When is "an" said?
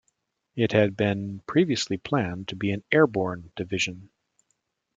2.71-2.83